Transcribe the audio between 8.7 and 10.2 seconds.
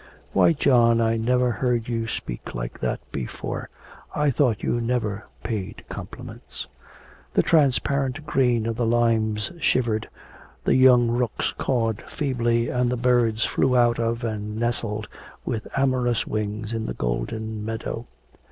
the limes shivered,